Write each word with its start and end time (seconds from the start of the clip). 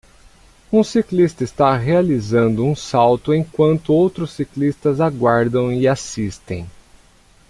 Um 0.73 0.83
ciclista 0.83 1.43
está 1.43 1.77
realizando 1.77 2.65
um 2.65 2.75
salto 2.75 3.35
enquanto 3.35 3.93
outros 3.93 4.31
ciclistas 4.31 4.99
aguardam 4.99 5.71
e 5.71 5.87
assistem. 5.87 6.67